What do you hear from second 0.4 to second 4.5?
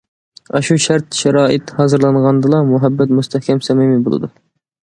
ئاشۇ شەرت- شارائىت ھازىرلانغاندىلا مۇھەببەت مۇستەھكەم سەمىمىي بولىدۇ.